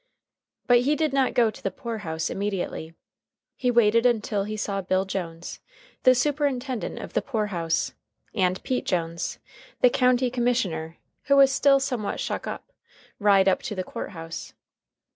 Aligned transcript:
But 0.65 0.79
he 0.79 0.95
did 0.95 1.13
not 1.13 1.35
go 1.35 1.51
to 1.51 1.61
the 1.61 1.69
poor 1.69 1.99
house 1.99 2.31
immediately. 2.31 2.95
He 3.55 3.69
waited 3.69 4.03
until 4.03 4.45
he 4.45 4.57
saw 4.57 4.81
Bill 4.81 5.05
Jones, 5.05 5.59
the 6.01 6.15
Superintendent 6.15 6.97
of 6.97 7.13
the 7.13 7.21
Poor 7.21 7.45
House, 7.53 7.93
and 8.33 8.63
Pete 8.63 8.87
Jones, 8.87 9.37
the 9.81 9.91
County 9.91 10.31
Commissioner, 10.31 10.97
who 11.25 11.35
was 11.35 11.51
still 11.51 11.79
somewhat 11.79 12.19
shuck 12.19 12.47
up, 12.47 12.71
ride 13.19 13.47
up 13.47 13.61
to 13.61 13.75
the 13.75 13.83
court 13.83 14.09
house. 14.09 14.55